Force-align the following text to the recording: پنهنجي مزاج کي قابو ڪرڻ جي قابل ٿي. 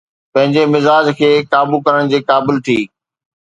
پنهنجي 0.33 0.63
مزاج 0.73 1.05
کي 1.19 1.31
قابو 1.51 1.77
ڪرڻ 1.85 2.03
جي 2.11 2.19
قابل 2.29 2.55
ٿي. 2.65 2.79